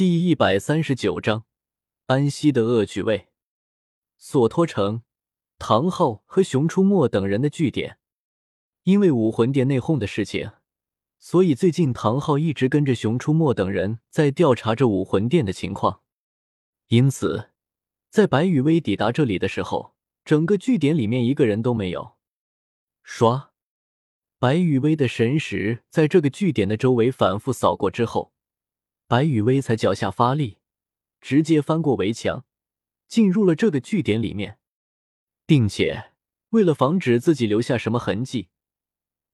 [0.00, 1.44] 第一百三十九章，
[2.06, 3.28] 安息的恶趣味。
[4.16, 5.02] 索托城，
[5.58, 7.98] 唐昊和熊出没等人的据点。
[8.84, 10.52] 因为武魂殿内讧的事情，
[11.18, 16.00] 所以最近唐昊一直跟着熊出没等人在调查着武魂殿的情况。
[16.88, 17.50] 因此，
[18.08, 19.94] 在白羽薇抵达这里的时候，
[20.24, 22.12] 整个据点里面一个人都没有。
[23.02, 23.50] 刷，
[24.38, 28.32] 白羽薇的神识在这个据点的周围反复扫过之后。
[29.10, 30.58] 白羽薇才脚下发力，
[31.20, 32.44] 直接翻过围墙，
[33.08, 34.60] 进入了这个据点里面，
[35.44, 36.12] 并且
[36.50, 38.50] 为了防止自己留下什么痕迹，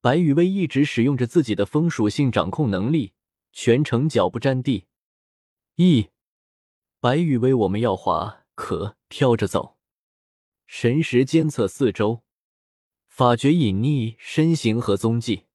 [0.00, 3.14] 白羽薇一直使用着自己的风属性掌控能力，
[3.50, 4.86] 全程脚不沾地。
[5.74, 6.10] 一，
[7.00, 9.76] 白羽薇，我们要滑，可飘着走，
[10.68, 12.22] 神识监测四周，
[13.08, 15.46] 法觉隐匿身形和踪迹，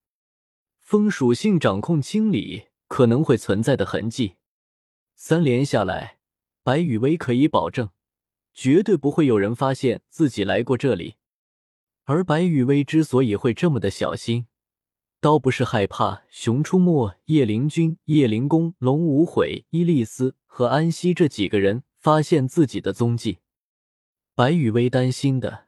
[0.81, 2.65] 风属性掌控清理。
[2.89, 4.35] 可能会存在的痕迹，
[5.15, 6.17] 三连下来，
[6.63, 7.91] 白羽薇可以保证，
[8.53, 11.15] 绝对不会有人发现自己来过这里。
[12.05, 14.47] 而白羽薇之所以会这么的小心，
[15.21, 23.37] 倒不是害怕熊出没、叶灵君、叶灵公、龙无悔、伊丽丝和安息这几个人发现自己的踪迹，
[24.33, 25.67] 白羽薇担心的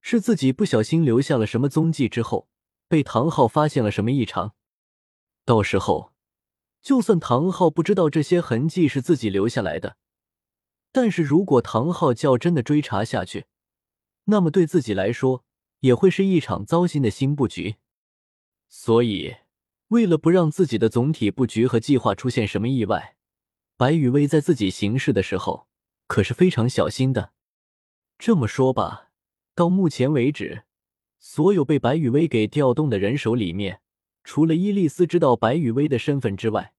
[0.00, 2.48] 是自己不小心留下了什么踪迹之后，
[2.88, 4.54] 被唐昊发现了什么异常，
[5.44, 6.13] 到时候。
[6.84, 9.96] 就算唐昊不知道这些痕迹是自己留下来的，
[10.92, 13.46] 但是如果唐昊较真的追查下去，
[14.24, 15.46] 那么对自己来说
[15.80, 17.76] 也会是一场糟心的新布局。
[18.68, 19.34] 所以，
[19.88, 23.16] 为了不让自己的总体布局和计划出现什么意外，
[23.78, 25.66] 白羽薇在自己行事的时候
[26.06, 27.32] 可是非常小心的。
[28.18, 29.08] 这么说吧，
[29.54, 30.64] 到目前为止，
[31.18, 33.80] 所有被白羽薇给调动的人手里面，
[34.22, 36.72] 除了伊丽丝知道白羽薇的身份之外，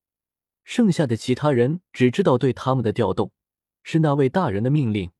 [0.65, 3.31] 剩下的其他人只知道对他们的调动
[3.83, 5.11] 是那位大人的命令。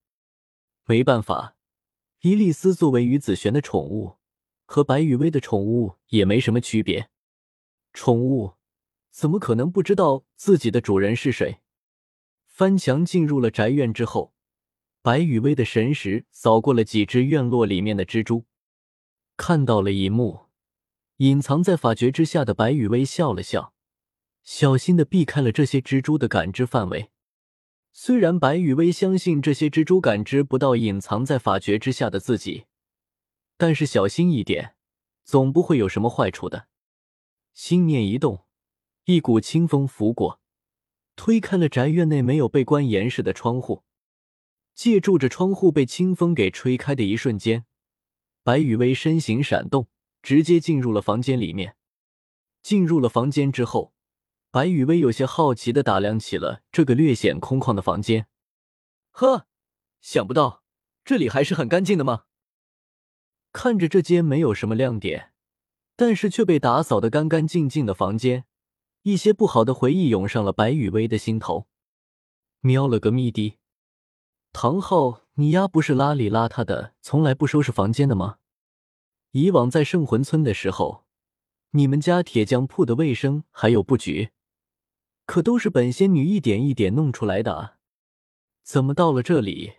[0.86, 1.56] 没办法，
[2.22, 4.18] 伊丽丝作为于子璇的宠物，
[4.66, 7.10] 和白羽薇的宠物也没什么区别。
[7.94, 8.56] 宠物
[9.12, 11.62] 怎么可能不知道自己的主人是谁？
[12.48, 14.34] 翻墙进入了宅院之后，
[15.04, 18.46] 白羽薇的神识扫过了几只院落里面的蜘蛛，
[19.38, 20.48] 看到了一幕，
[21.18, 23.75] 隐藏在法诀之下的白羽薇笑了笑。
[24.46, 27.10] 小心的避开了这些蜘蛛的感知范围。
[27.92, 32.66] 虽然白羽薇相信这些蜘蛛感知不到隐藏在法诀之下的自己，
[33.58, 34.76] 但是小心一点，
[35.24, 36.68] 总不会有什么坏处的。
[37.54, 38.46] 心念一动，
[39.06, 40.40] 一股清风拂过，
[41.16, 43.84] 推开了宅院内没有被关严实的窗户。
[44.76, 47.66] 借助着窗户被清风给吹开的一瞬间，
[48.44, 49.88] 白羽薇身形闪动，
[50.22, 51.78] 直接进入了房间里面。
[52.62, 53.95] 进入了房间之后。
[54.56, 58.28] 白雨薇有些好奇的打量起了这个略显空旷的房间。
[59.12, 59.48] 呵，
[60.00, 60.64] 想不到
[61.04, 62.24] 这里还是很干净的吗？
[63.52, 65.34] 看着这间没有什么亮点，
[65.98, 68.46] 但是却被打扫的干干净净的房间，
[69.02, 71.68] 一些不好的回忆涌上了白雨薇的心头。
[72.62, 73.58] 瞄了个咪的，
[74.54, 78.38] 唐昊，你丫不是邋里邋遢的，从来不收拾房间的吗？
[79.32, 81.04] 以往在圣魂村的时候，
[81.72, 84.32] 你们家铁匠铺的卫生还有布局。
[85.26, 87.78] 可都是本仙女一点一点弄出来的啊！
[88.64, 89.74] 怎么到了这里，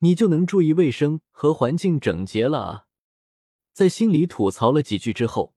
[0.00, 2.86] 你就能注意卫生和环境整洁了啊？
[3.72, 5.54] 在心里吐槽了几句之后，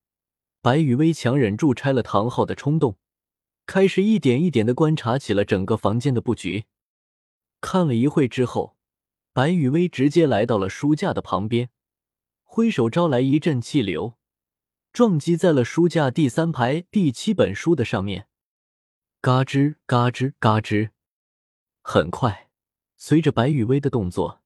[0.62, 2.98] 白羽薇强忍住拆了唐昊的冲动，
[3.66, 6.66] 开始一点一点的观察起了整个房间的布局。
[7.62, 8.78] 看了一会之后，
[9.34, 11.70] 白羽薇直接来到了书架的旁边，
[12.44, 14.16] 挥手招来一阵气流，
[14.94, 18.29] 撞击在了书架第三排第七本书的上面。
[19.22, 20.92] 嘎吱嘎吱嘎吱，
[21.82, 22.48] 很快，
[22.96, 24.40] 随着白羽薇的动作，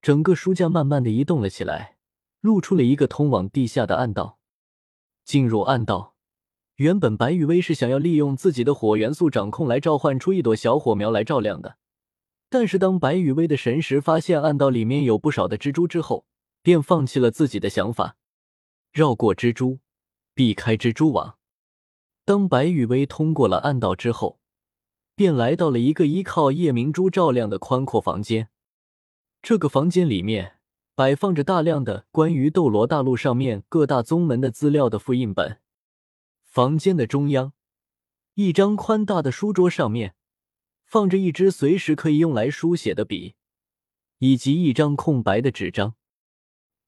[0.00, 1.96] 整个书架慢慢的移动了起来，
[2.40, 4.38] 露出了一个通往地下的暗道。
[5.24, 6.14] 进入暗道，
[6.76, 11.78] 原本白羽薇是想要利用自己的火元素掌控来召唤出一朵小火苗来照亮的，
[12.48, 16.26] 但是当白羽薇的神识发现暗道里面有不少的蜘蛛之后，
[16.62, 18.16] 便放弃了自己的想法，
[18.92, 19.80] 绕过蜘蛛，
[20.32, 21.38] 避开蜘蛛网。
[22.24, 24.38] 当白羽薇通过了暗道之后，
[25.16, 28.48] 便来到了一个依靠夜明珠照亮的宽阔房间。
[29.42, 30.58] 这个房间里面
[30.94, 35.58] 摆放着大量的关于斗罗大陆上面各大宗门的资料的复印本。
[36.44, 37.54] 房间的中央，
[38.34, 40.14] 一张宽大的书桌上面
[40.84, 43.34] 放着一支随时可以用来书写的笔，
[44.18, 45.96] 以及一张空白的纸张。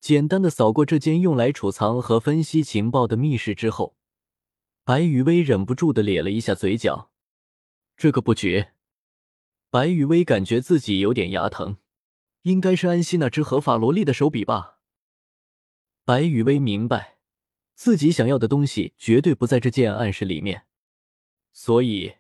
[0.01, 3.97] 简单的扫过这间用来储藏和分析情报的密室之后。
[4.87, 7.11] 白雨薇忍不住的咧了一下嘴角，
[7.97, 8.67] 这个布局
[9.71, 11.79] 白雨薇感觉自己有点牙疼，
[12.43, 14.81] 应该是安西那只合法萝莉的手笔吧。
[16.05, 17.17] 白雨薇明白，
[17.75, 20.67] 自己想要的东西绝对不在这件暗示里面，
[21.51, 22.17] 所以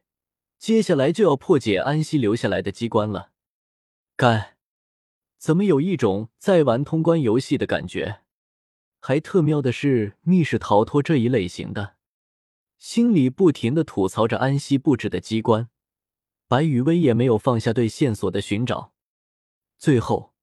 [0.58, 3.32] 接下来就要破解安西留下来的机关了。
[4.16, 4.56] 干，
[5.36, 8.22] 怎么有一种在玩通关游戏的感觉？
[9.00, 11.93] 还特喵的是密室逃脱这一类型的，
[12.86, 15.70] 心里不停的吐槽着安西布置的机关。
[16.46, 18.92] 白雨薇也没有放下对线索的寻找，
[19.78, 20.34] 最后。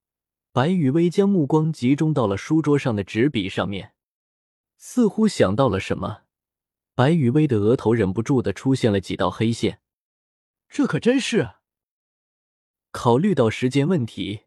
[0.51, 3.93] 白雨薇将目光集中到了书桌上的纸笔上面，
[4.75, 6.23] 似乎想到了什么。
[6.95, 9.79] 白雨薇的额头忍不住的出现了几道黑线，
[10.67, 11.51] 这可真是。
[12.89, 14.45] 考虑到时间问题，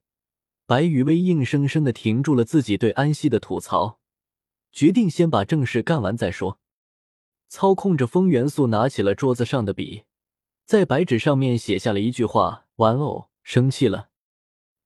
[0.66, 4.00] 白雨薇硬生生的停住了自己对安息的吐槽，
[4.72, 6.58] 决定先把正事干完再说。
[7.54, 10.06] 操控着风元素，拿起了桌子上的笔，
[10.64, 14.08] 在白纸上面写下了一句话：“玩偶生气了。”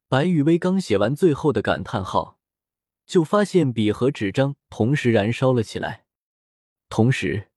[0.06, 2.38] 白雨薇刚写完最后的感叹号，
[3.06, 6.04] 就发现笔和纸张同时燃烧了起来。
[6.90, 7.48] 同时，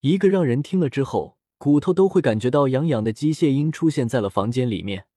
[0.00, 5.08] 一个让人听了之后骨头都会感觉到痒痒的机械音出现在了房间里面：“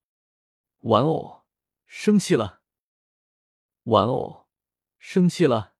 [0.83, 1.43] 玩偶
[1.85, 2.59] 生气了，
[3.83, 4.47] 玩偶
[4.99, 5.75] 生气了，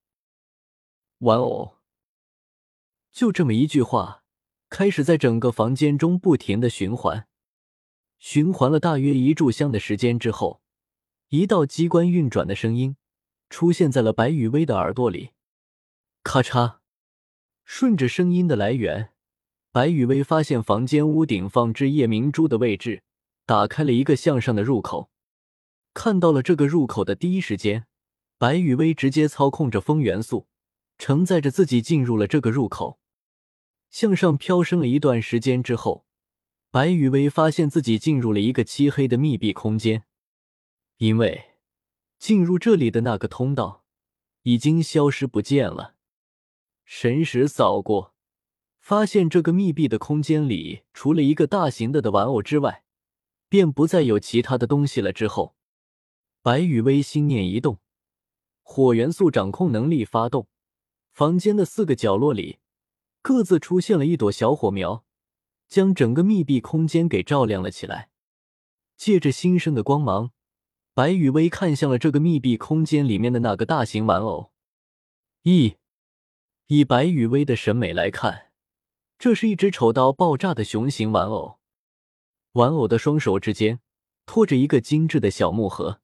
[1.18, 1.76] 玩偶。”
[3.12, 4.24] 就这么一句话，
[4.70, 7.28] 开始在整个房间中不停的循环。
[8.20, 10.62] 循环了大约一炷香的时间之后。
[11.30, 12.98] 一道机关运转的声音
[13.50, 15.32] 出现在了白雨薇的耳朵里，
[16.24, 16.80] 咔嚓！
[17.64, 19.12] 顺着声音的来源，
[19.72, 23.04] 白雨薇发现房间屋顶放置夜明珠的位置
[23.46, 25.10] 打开了一个向上的入口。
[25.94, 27.88] 看到了这个入口的第一时间，
[28.38, 30.48] 白雨薇直接操控着风元素，
[30.98, 33.00] 承载着自己进入了这个入口。
[33.92, 36.06] 向上飘升了一段时间之后，
[36.72, 40.06] 白雨薇发现自己进入了一个漆黑的密闭空间。
[40.98, 41.58] 因为
[42.18, 43.84] 进入这里的那个通道
[44.44, 45.96] 已经消失不见了，
[46.86, 48.14] 神识扫过，
[48.80, 52.86] 发现这个密闭的空间里除了一个大型的的玩偶之外，
[53.50, 55.12] 便不再有其他的东西了。
[55.12, 55.56] 之后，
[56.42, 57.80] 白羽薇心念一动，
[58.62, 60.48] 火元素掌控能力发动，
[61.12, 62.60] 房间的四个角落里
[63.22, 65.06] 各自出现了一朵小火苗，
[65.68, 68.10] 将整个密闭空间给照亮了起来。
[68.98, 70.32] 借着新生的光芒。
[70.94, 74.52] 白雨薇看向了这个密闭空间里面的那个大型玩偶，
[75.44, 75.78] 一
[76.68, 78.52] 以白雨薇的审美来看，
[79.18, 81.60] 这是一只丑到爆炸的熊形玩偶。
[82.52, 83.80] 玩偶的双手之间
[84.26, 86.02] 托着一个精致的小木盒，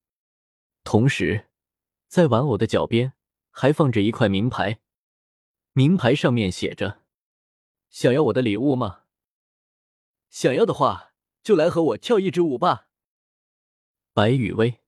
[0.86, 1.48] 同时
[2.08, 3.12] 在玩偶的脚边
[3.52, 4.80] 还放着一块名牌，
[5.74, 7.02] 名牌上面写着
[7.90, 9.04] ：“想要我的礼物吗？
[10.30, 12.90] 想要的话，就来和我跳一支舞吧。”
[14.14, 14.82] 白雨薇。